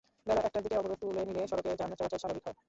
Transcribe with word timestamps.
বেলা 0.27 0.41
একটার 0.41 0.61
দিকে 0.63 0.75
অবরোধ 0.77 0.97
তুলে 1.01 1.21
নিলে 1.27 1.41
সড়কে 1.47 1.69
যান 1.79 1.91
চলাচল 1.99 2.19
স্বাভাবিক 2.19 2.43
হয়। 2.47 2.57